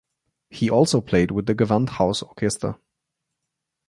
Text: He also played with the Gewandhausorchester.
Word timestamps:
He 0.49 0.67
also 0.67 0.99
played 0.99 1.29
with 1.29 1.45
the 1.45 1.53
Gewandhausorchester. 1.53 2.75